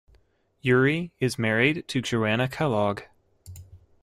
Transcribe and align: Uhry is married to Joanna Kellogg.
Uhry 0.65 1.11
is 1.19 1.37
married 1.37 1.87
to 1.89 2.01
Joanna 2.01 2.47
Kellogg. 2.47 3.01